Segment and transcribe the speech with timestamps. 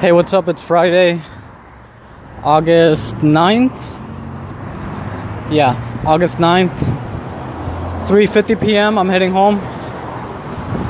[0.00, 0.48] Hey, what's up?
[0.48, 1.20] It's Friday,
[2.42, 3.76] August 9th.
[5.52, 5.76] Yeah,
[6.06, 6.74] August 9th.
[8.08, 8.96] 3:50 p.m.
[8.96, 9.58] I'm heading home.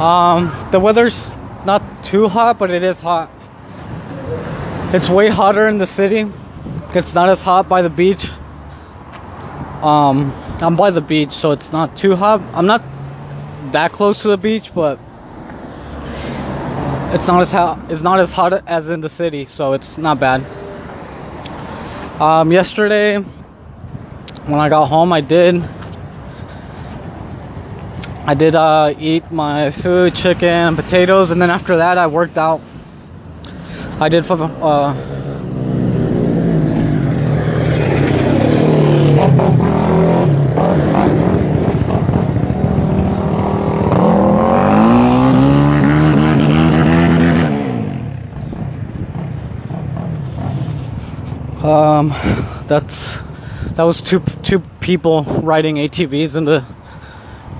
[0.01, 1.33] Um, the weather's
[1.65, 3.33] not too hot, but it is hot.
[4.95, 6.31] It's way hotter in the city.
[6.95, 8.31] It's not as hot by the beach.
[9.83, 12.41] Um, I'm by the beach, so it's not too hot.
[12.55, 12.85] I'm not
[13.73, 15.01] that close to the beach, but
[17.13, 17.91] it's not as hot.
[17.91, 20.45] It's not as hot as in the city, so it's not bad.
[22.21, 25.63] Um, yesterday, when I got home, I did.
[28.27, 32.61] I did uh, eat my food, chicken, potatoes, and then after that, I worked out.
[33.99, 34.95] I did uh,
[51.63, 52.09] um
[52.69, 53.19] that's
[53.77, 56.65] that was two two people riding ATVs in the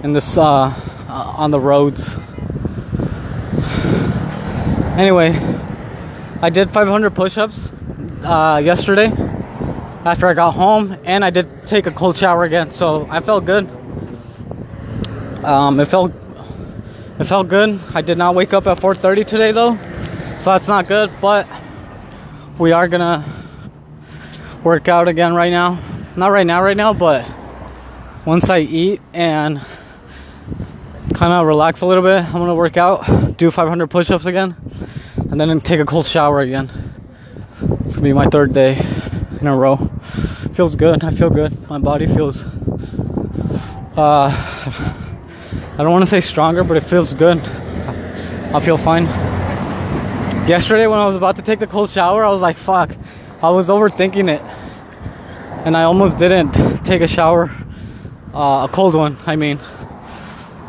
[0.03, 2.17] in this uh, uh on the roads.
[4.97, 5.31] Anyway
[6.43, 7.71] I did 500 push-ups
[8.25, 9.13] uh, yesterday
[10.07, 13.45] after I got home and I did take a cold shower again so I felt
[13.45, 13.69] good.
[15.45, 16.13] Um, it felt
[17.19, 17.79] it felt good.
[17.95, 19.79] I did not wake up at 4:30 today though
[20.39, 21.47] so that's not good but
[22.59, 23.40] we are gonna
[24.63, 25.83] work out again right now.
[26.17, 27.27] Not right now, right now, but
[28.27, 29.61] once I eat and
[31.15, 34.55] kind of relax a little bit, I'm gonna work out, do 500 push ups again,
[35.17, 36.71] and then take a cold shower again.
[37.85, 38.79] It's gonna be my third day
[39.41, 39.91] in a row.
[40.53, 41.05] Feels good.
[41.05, 41.69] I feel good.
[41.71, 42.45] My body feels.
[43.97, 47.39] Uh, I don't want to say stronger, but it feels good.
[48.53, 49.05] I feel fine.
[50.47, 52.91] Yesterday, when I was about to take the cold shower, I was like, fuck
[53.43, 54.43] I was overthinking it
[55.65, 56.53] and I almost didn't
[56.85, 57.51] take a shower
[58.35, 59.59] uh, a cold one I mean.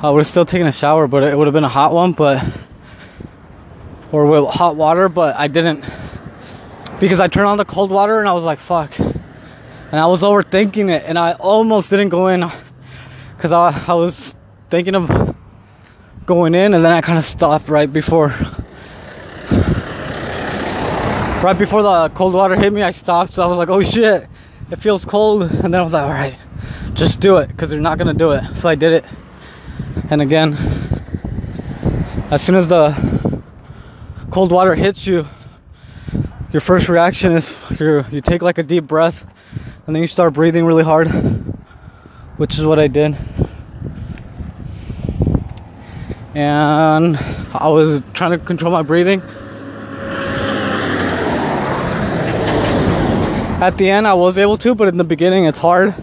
[0.02, 2.14] I would have still taken a shower but it would have been a hot one
[2.14, 2.42] but
[4.14, 5.84] or with hot water but I didn't.
[7.02, 8.98] Because I turned on the cold water and I was like fuck.
[8.98, 12.50] And I was overthinking it and I almost didn't go in
[13.36, 14.34] because I, I was
[14.70, 15.36] thinking of
[16.26, 18.34] going in and then I kind of stopped right before
[21.44, 23.34] right before the cold water hit me, I stopped.
[23.34, 24.28] So I was like, oh shit,
[24.70, 25.44] it feels cold.
[25.44, 26.38] And then I was like, all right,
[26.94, 28.56] just do it because you're not going to do it.
[28.56, 29.06] So I did it.
[30.10, 30.54] And again,
[32.30, 33.42] as soon as the
[34.30, 35.26] cold water hits you,
[36.52, 39.26] your first reaction is you you take like a deep breath
[39.88, 41.08] and then you start breathing really hard,
[42.38, 43.18] which is what I did.
[46.36, 49.22] And I was trying to control my breathing
[53.62, 55.94] At the end, I was able to, but in the beginning, it's hard.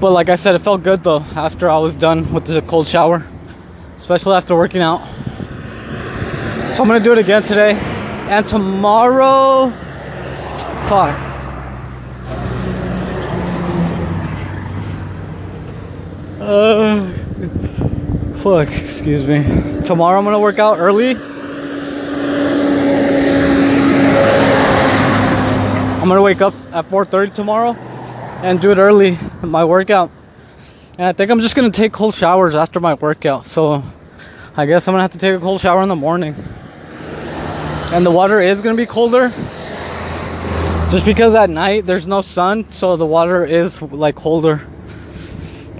[0.00, 2.88] But like I said, it felt good though after I was done with the cold
[2.88, 3.24] shower,
[3.94, 5.06] especially after working out.
[6.74, 9.70] So I'm gonna do it again today and tomorrow.
[10.88, 11.16] Fuck.
[16.40, 17.12] Uh,
[18.42, 19.44] fuck, excuse me.
[19.86, 21.14] Tomorrow I'm gonna work out early
[26.00, 27.74] I'm gonna wake up at 4:30 tomorrow
[28.42, 30.10] and do it early my workout.
[30.96, 33.46] And I think I'm just gonna take cold showers after my workout.
[33.46, 33.82] So
[34.56, 36.34] I guess I'm gonna have to take a cold shower in the morning.
[37.92, 39.28] And the water is gonna be colder.
[40.90, 44.62] Just because at night there's no sun, so the water is like colder.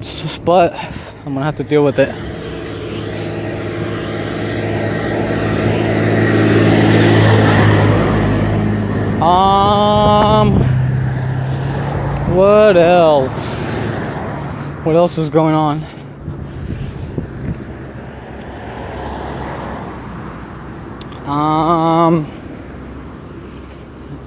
[0.44, 0.74] But
[1.24, 2.14] I'm gonna have to deal with it.
[9.20, 10.56] Um,
[12.40, 13.58] what else?
[14.86, 15.84] What else is going on?
[21.28, 22.30] Um,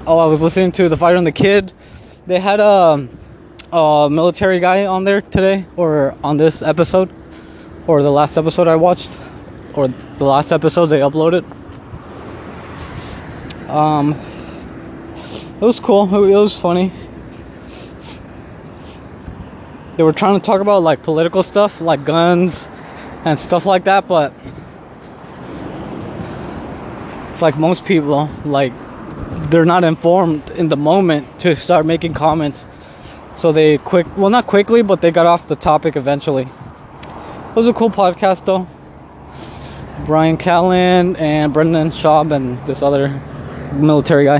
[0.06, 1.74] oh, I was listening to the fighter and the kid.
[2.28, 3.10] They had a,
[3.72, 7.12] a military guy on there today, or on this episode,
[7.88, 9.18] or the last episode I watched,
[9.74, 11.50] or the last episode they uploaded.
[13.68, 14.14] Um,
[15.56, 16.04] it was cool.
[16.26, 17.03] It was funny.
[19.96, 22.68] They were trying to talk about like political stuff, like guns
[23.26, 24.34] and stuff like that, but
[27.30, 28.74] it's like most people, like
[29.52, 32.66] they're not informed in the moment to start making comments.
[33.38, 36.44] So they quick, well, not quickly, but they got off the topic eventually.
[36.44, 38.68] It was a cool podcast though.
[40.06, 43.10] Bryan Callen and Brendan Schaub and this other
[43.74, 44.40] military guy.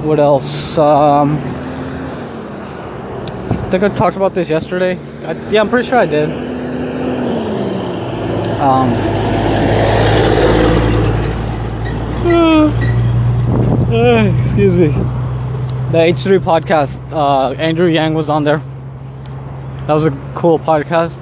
[0.00, 0.78] What else?
[0.78, 1.53] Um,
[3.78, 4.96] think I talked about this yesterday.
[5.24, 6.30] I, yeah, I'm pretty sure I did.
[8.60, 8.92] Um,
[14.44, 14.88] excuse me.
[15.90, 18.58] The H3 podcast, uh, Andrew Yang was on there.
[19.88, 21.18] That was a cool podcast.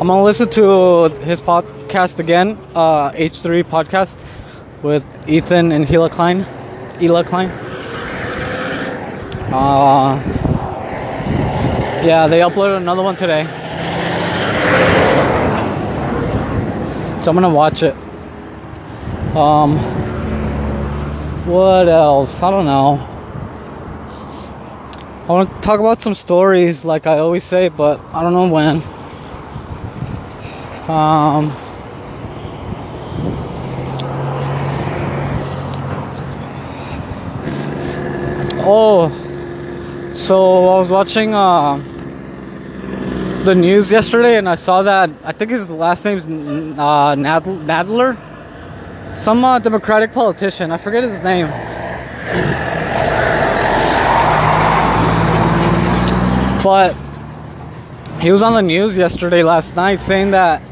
[0.00, 4.18] I'm gonna listen to his podcast again, uh, H3 podcast
[4.82, 6.44] with Ethan and Hila Klein.
[6.98, 7.48] Hila Klein.
[9.50, 10.43] Uh,
[12.04, 13.44] yeah, they uploaded another one today.
[17.22, 17.96] So I'm gonna watch it.
[19.34, 19.78] Um,
[21.46, 22.42] what else?
[22.42, 22.96] I don't know.
[25.26, 28.48] I want to talk about some stories, like I always say, but I don't know
[28.48, 28.82] when.
[30.86, 31.50] Um,
[38.66, 39.08] oh,
[40.14, 41.93] so I was watching uh,
[43.44, 48.16] the news yesterday, and I saw that I think his last name's uh, Nadler,
[49.18, 50.70] some uh, Democratic politician.
[50.70, 51.48] I forget his name.
[56.62, 56.96] But
[58.20, 60.62] he was on the news yesterday, last night, saying that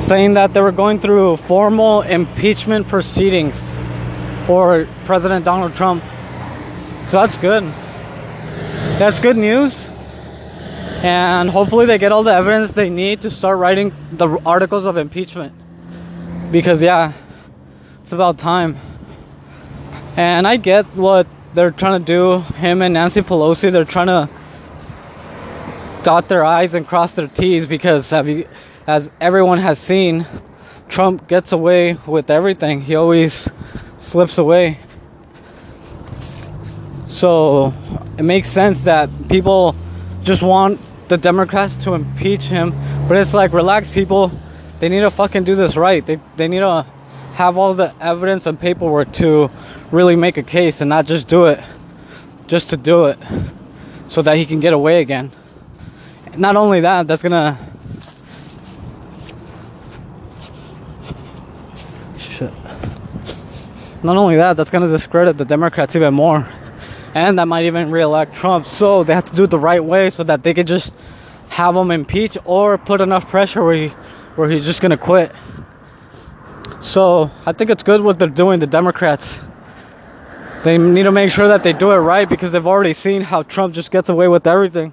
[0.00, 3.62] saying that they were going through formal impeachment proceedings
[4.44, 6.02] for President Donald Trump.
[7.08, 7.72] So that's good.
[8.98, 9.86] That's good news.
[11.04, 14.96] And hopefully they get all the evidence they need to start writing the articles of
[14.96, 15.52] impeachment.
[16.50, 17.12] Because yeah,
[18.02, 18.76] it's about time.
[20.16, 22.40] And I get what they're trying to do.
[22.54, 24.28] Him and Nancy Pelosi, they're trying to
[26.02, 30.26] dot their I's and cross their T's because as everyone has seen,
[30.88, 32.80] Trump gets away with everything.
[32.80, 33.48] He always
[33.96, 34.80] slips away.
[37.08, 37.74] So
[38.18, 39.74] it makes sense that people
[40.22, 42.74] just want the Democrats to impeach him.
[43.08, 44.30] But it's like, relax, people.
[44.78, 46.04] They need to fucking do this right.
[46.06, 46.86] They, they need to
[47.32, 49.50] have all the evidence and paperwork to
[49.90, 51.60] really make a case and not just do it
[52.46, 53.18] just to do it
[54.08, 55.32] so that he can get away again.
[56.36, 57.58] Not only that, that's gonna
[62.16, 62.52] shit.
[64.02, 66.46] Not only that, that's gonna discredit the Democrats even more.
[67.14, 68.66] And that might even re-elect Trump.
[68.66, 70.92] So they have to do it the right way so that they can just
[71.48, 73.88] have him impeach or put enough pressure where he
[74.36, 75.32] where he's just gonna quit.
[76.80, 79.40] So I think it's good what they're doing, the Democrats.
[80.62, 83.42] They need to make sure that they do it right because they've already seen how
[83.42, 84.92] Trump just gets away with everything.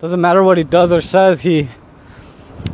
[0.00, 1.68] Doesn't matter what he does or says, he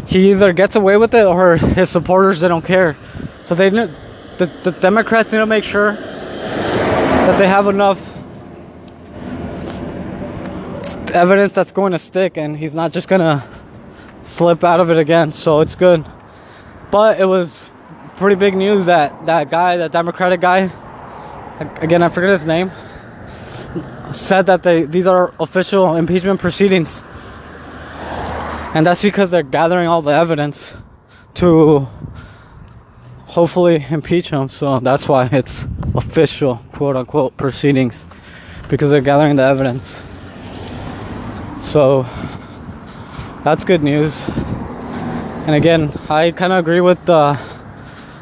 [0.06, 2.96] he either gets away with it or his supporters they don't care.
[3.44, 7.98] So they the, the Democrats need to make sure that they have enough
[10.96, 13.46] evidence that's going to stick and he's not just gonna
[14.22, 15.32] slip out of it again.
[15.32, 16.04] So it's good.
[16.90, 17.64] But it was
[18.16, 20.70] pretty big news that that guy, that Democratic guy,
[21.80, 22.70] again I forget his name,
[24.12, 27.04] said that they these are official impeachment proceedings,
[28.74, 30.74] and that's because they're gathering all the evidence
[31.34, 31.86] to
[33.26, 34.48] hopefully impeach him.
[34.48, 38.04] So that's why it's official quote unquote proceedings
[38.68, 40.00] because they're gathering the evidence.
[41.60, 42.06] So
[43.44, 44.20] that's good news.
[45.46, 47.38] And again, I kind of agree with the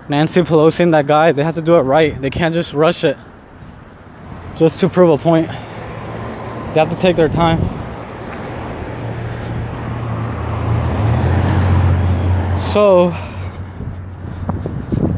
[0.08, 2.20] Nancy Pelosi and that guy, they have to do it right.
[2.20, 3.18] They can't just rush it
[4.56, 5.48] just to prove a point.
[5.48, 7.58] They have to take their time.
[12.58, 13.06] So,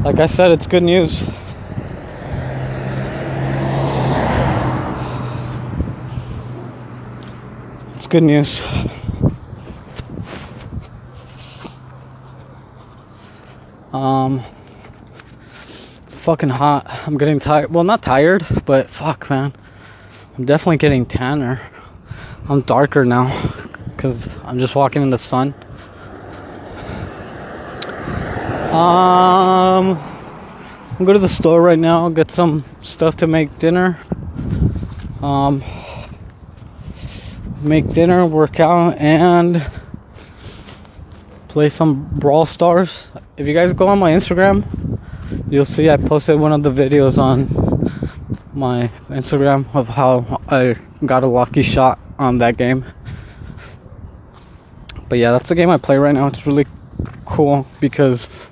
[0.03, 1.21] like I said, it's good news.
[8.09, 8.59] Good news.
[13.93, 14.43] Um,
[16.07, 16.87] it's fucking hot.
[17.05, 17.71] I'm getting tired.
[17.71, 19.53] Well, not tired, but fuck, man.
[20.35, 21.61] I'm definitely getting tanner.
[22.47, 23.27] I'm darker now
[23.95, 25.53] because I'm just walking in the sun.
[28.71, 29.99] Um,
[30.97, 33.99] I'm going to the store right now, get some stuff to make dinner.
[35.21, 35.61] Um,
[37.61, 39.69] make dinner, work out, and
[41.47, 43.07] play some Brawl Stars.
[43.37, 44.99] If you guys go on my Instagram,
[45.49, 47.47] you'll see I posted one of the videos on
[48.53, 50.75] my Instagram of how I
[51.05, 52.85] got a lucky shot on that game.
[55.07, 56.27] But yeah, that's the game I play right now.
[56.27, 56.67] It's really
[57.25, 58.49] cool because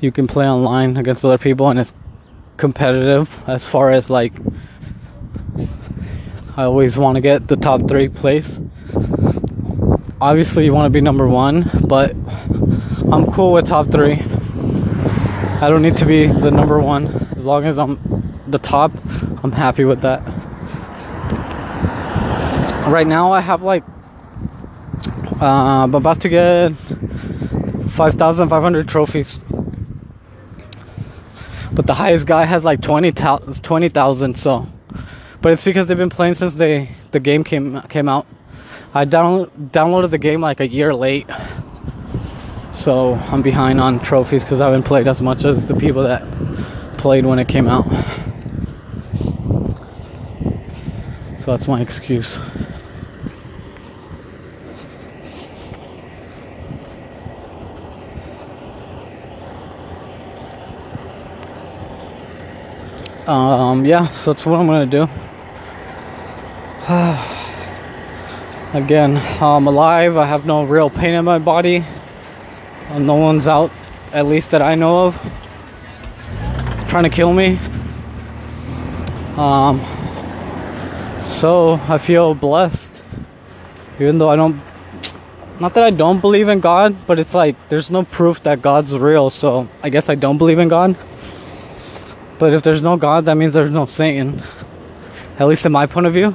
[0.00, 1.94] you can play online against other people and it's
[2.56, 4.32] competitive as far as like
[6.58, 8.58] I always want to get the top three place.
[10.22, 12.16] Obviously, you want to be number one, but
[13.12, 14.14] I'm cool with top three.
[14.14, 17.28] I don't need to be the number one.
[17.36, 18.90] As long as I'm the top,
[19.44, 20.20] I'm happy with that.
[22.88, 23.84] Right now, I have like,
[25.38, 26.72] uh, I'm about to get
[27.90, 29.38] 5,500 trophies.
[31.72, 34.68] But the highest guy has like 20,000, 20, so.
[35.46, 38.26] But it's because they've been playing since they the game came came out.
[38.92, 41.28] I down, downloaded the game like a year late.
[42.72, 46.24] So I'm behind on trophies because I haven't played as much as the people that
[46.98, 47.84] played when it came out.
[51.38, 52.36] So that's my excuse.
[63.28, 65.08] um, yeah, so that's what I'm gonna do.
[68.72, 70.16] Again, I'm alive.
[70.16, 71.84] I have no real pain in my body.
[72.96, 73.72] No one's out,
[74.12, 75.16] at least that I know of,
[76.88, 77.58] trying to kill me.
[79.36, 79.80] Um,
[81.18, 83.02] so I feel blessed,
[83.98, 84.62] even though I don't.
[85.58, 88.96] Not that I don't believe in God, but it's like there's no proof that God's
[88.96, 89.28] real.
[89.30, 90.96] So I guess I don't believe in God.
[92.38, 94.40] But if there's no God, that means there's no Satan.
[95.40, 96.32] At least in my point of view.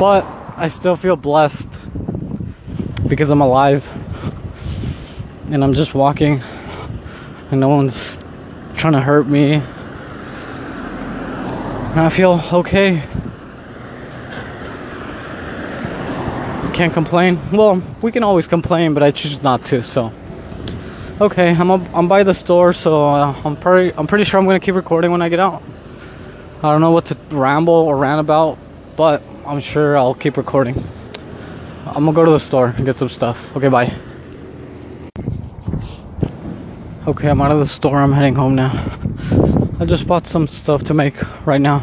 [0.00, 0.24] But
[0.56, 1.68] I still feel blessed
[3.06, 3.86] because I'm alive
[5.50, 6.42] and I'm just walking
[7.50, 8.18] and no one's
[8.76, 9.56] trying to hurt me.
[11.92, 13.02] And I feel okay.
[16.72, 17.38] Can't complain.
[17.52, 19.82] Well, we can always complain, but I choose not to.
[19.82, 20.10] So,
[21.20, 24.46] okay, I'm up, I'm by the store, so uh, I'm pretty I'm pretty sure I'm
[24.46, 25.62] gonna keep recording when I get out.
[26.62, 28.56] I don't know what to ramble or rant about,
[28.96, 30.76] but I'm sure I'll keep recording.
[31.86, 33.56] I'm gonna go to the store and get some stuff.
[33.56, 33.92] Okay, bye.
[37.06, 37.98] Okay, I'm out of the store.
[37.98, 38.70] I'm heading home now.
[39.80, 41.14] I just bought some stuff to make
[41.46, 41.78] right now.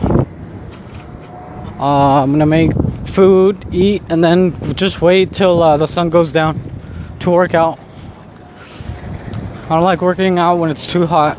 [1.80, 2.72] Uh, I'm gonna make
[3.08, 6.62] food, eat, and then just wait till uh, the sun goes down
[7.22, 7.80] to work out.
[9.66, 11.38] I don't like working out when it's too hot.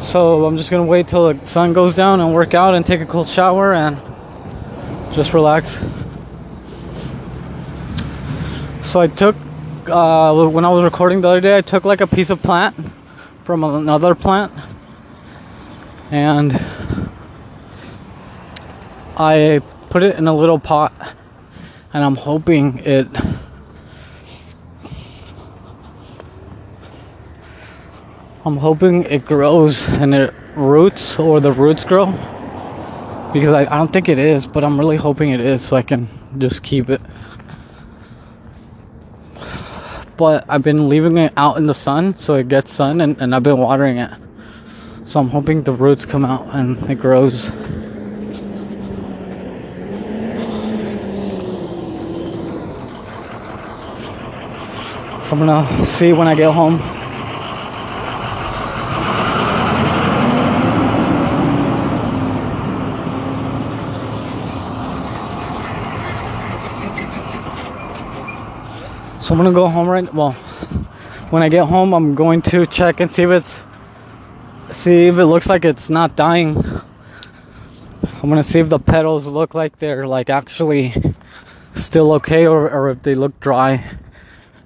[0.00, 3.00] So I'm just gonna wait till the sun goes down and work out and take
[3.00, 4.09] a cold shower and
[5.12, 5.78] just relax.
[8.82, 9.36] So I took,
[9.86, 12.76] uh, when I was recording the other day, I took like a piece of plant
[13.44, 14.52] from another plant
[16.10, 16.52] and
[19.16, 20.92] I put it in a little pot
[21.92, 23.08] and I'm hoping it
[28.44, 32.14] I'm hoping it grows and it roots or the roots grow
[33.32, 35.82] because I, I don't think it is, but I'm really hoping it is so I
[35.82, 36.08] can
[36.38, 37.00] just keep it.
[40.16, 43.34] But I've been leaving it out in the sun so it gets sun and, and
[43.34, 44.10] I've been watering it.
[45.04, 47.44] So I'm hoping the roots come out and it grows.
[55.24, 56.99] So I'm gonna see when I get home.
[69.30, 70.32] So I'm gonna go home right well
[71.30, 73.62] when I get home I'm going to check and see if it's
[74.76, 76.56] see if it looks like it's not dying.
[78.02, 81.14] I'm gonna see if the petals look like they're like actually
[81.76, 83.84] still okay or, or if they look dry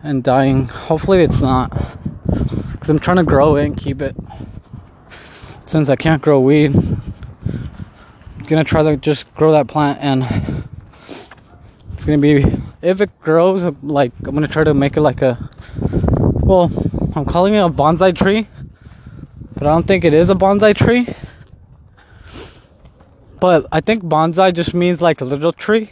[0.02, 0.64] and dying.
[0.68, 1.70] Hopefully it's not.
[2.80, 4.16] Cause I'm trying to grow it and keep it.
[5.66, 6.74] Since I can't grow weed.
[6.74, 10.66] I'm gonna try to just grow that plant and
[12.04, 12.44] it's gonna be
[12.82, 15.38] if it grows like i'm gonna try to make it like a
[16.42, 16.70] well
[17.16, 18.46] i'm calling it a bonsai tree
[19.54, 21.08] but i don't think it is a bonsai tree.
[23.40, 25.90] But i think bonsai just means like a little tree.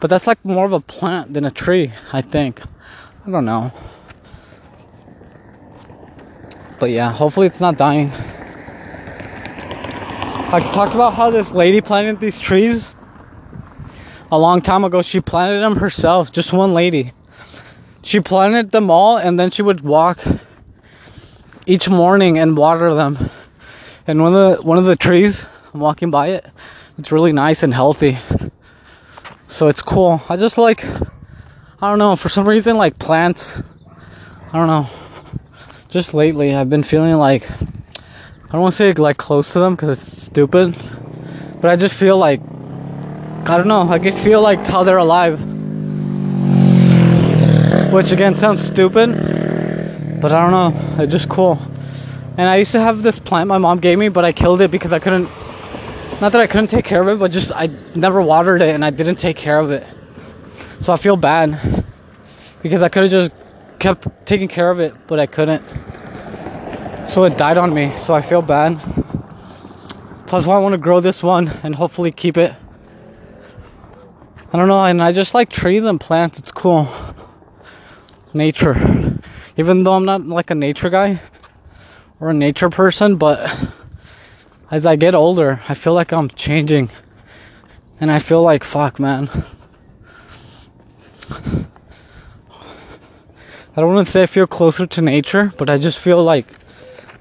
[0.00, 2.60] But that's like more of a plant than a tree i think.
[3.24, 3.70] I don't know.
[6.80, 8.10] But yeah hopefully it's not dying.
[10.50, 12.92] I talked about how this lady planted these trees
[14.32, 17.12] a long time ago she planted them herself just one lady
[18.02, 20.18] she planted them all and then she would walk
[21.66, 23.30] each morning and water them
[24.08, 26.44] and one of the one of the trees i'm walking by it
[26.98, 28.18] it's really nice and healthy
[29.52, 30.22] So it's cool.
[30.30, 33.52] I just like, I don't know, for some reason, like plants,
[34.50, 34.88] I don't know.
[35.90, 39.74] Just lately, I've been feeling like, I don't want to say like close to them
[39.74, 40.74] because it's stupid,
[41.60, 42.40] but I just feel like,
[43.44, 45.40] I don't know, I can feel like how they're alive.
[47.92, 51.60] Which again sounds stupid, but I don't know, it's just cool.
[52.38, 54.70] And I used to have this plant my mom gave me, but I killed it
[54.70, 55.28] because I couldn't
[56.22, 58.84] not that I couldn't take care of it, but just I never watered it and
[58.84, 59.84] I didn't take care of it.
[60.82, 61.84] So I feel bad
[62.62, 63.32] because I could have just
[63.80, 65.64] kept taking care of it, but I couldn't.
[67.08, 67.96] So it died on me.
[67.96, 68.78] So I feel bad.
[70.28, 72.54] That's why I want to grow this one and hopefully keep it.
[74.52, 76.38] I don't know, and I just like trees and plants.
[76.38, 76.86] It's cool.
[78.34, 79.18] Nature.
[79.56, 81.22] Even though I'm not like a nature guy
[82.20, 83.50] or a nature person, but
[84.70, 86.90] as I get older, I feel like I'm changing.
[87.98, 89.30] And I feel like, fuck, man.
[93.74, 96.46] I don't want to say I feel closer to nature, but I just feel like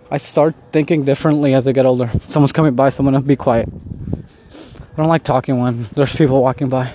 [0.10, 2.12] I start thinking differently as I get older.
[2.28, 3.70] Someone's coming by, so I'm gonna be quiet.
[3.72, 6.94] I don't like talking when there's people walking by.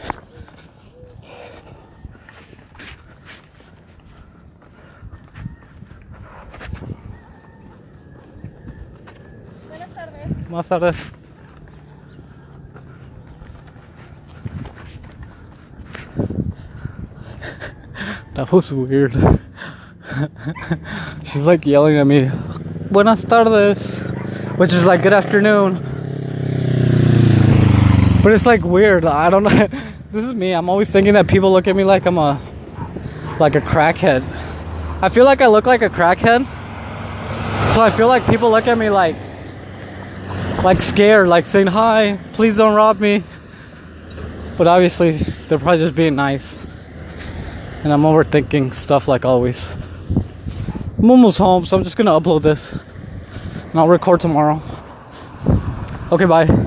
[10.56, 10.94] Más tarde.
[18.34, 19.12] that was weird.
[21.24, 22.30] She's like yelling at me,
[22.90, 23.98] Buenas tardes,
[24.56, 25.74] which is like good afternoon.
[28.22, 29.04] But it's like weird.
[29.04, 29.50] I don't know.
[30.10, 30.52] this is me.
[30.52, 32.40] I'm always thinking that people look at me like I'm a
[33.38, 34.22] like a crackhead.
[35.02, 36.46] I feel like I look like a crackhead.
[37.74, 39.25] So I feel like people look at me like
[40.66, 43.22] like scared, like saying hi, please don't rob me.
[44.58, 45.12] But obviously,
[45.46, 46.56] they're probably just being nice.
[47.84, 49.68] And I'm overthinking stuff like always.
[50.98, 52.72] I'm almost home, so I'm just gonna upload this.
[52.72, 54.60] And I'll record tomorrow.
[56.10, 56.65] Okay, bye.